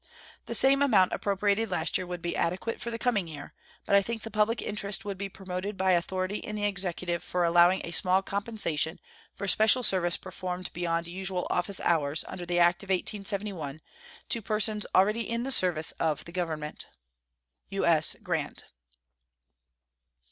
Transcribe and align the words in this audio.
The 0.47 0.55
same 0.55 0.81
amount 0.81 1.13
appropriated 1.13 1.69
last 1.69 1.95
year 1.95 2.07
would 2.07 2.23
be 2.23 2.35
adequate 2.35 2.81
for 2.81 2.89
the 2.89 2.97
coming 2.97 3.27
year, 3.27 3.53
but 3.85 3.95
I 3.95 4.01
think 4.01 4.23
the 4.23 4.31
public 4.31 4.59
interest 4.59 5.05
would 5.05 5.15
be 5.15 5.29
promoted 5.29 5.77
by 5.77 5.91
authority 5.91 6.37
in 6.39 6.55
the 6.55 6.63
Executive 6.65 7.21
for 7.21 7.43
allowing 7.43 7.81
a 7.83 7.91
small 7.91 8.23
compensation 8.23 8.99
for 9.35 9.47
special 9.47 9.83
service 9.83 10.17
performed 10.17 10.73
beyond 10.73 11.07
usual 11.07 11.45
office 11.51 11.79
hours, 11.81 12.25
under 12.27 12.47
the 12.47 12.57
act 12.57 12.81
of 12.81 12.89
1871, 12.89 13.79
to 14.29 14.41
persons 14.41 14.87
already 14.95 15.29
in 15.29 15.43
the 15.43 15.51
service 15.51 15.91
of 15.99 16.25
the 16.25 16.31
Government. 16.31 16.87
U.S. 17.69 18.15
GRANT. 18.23 18.63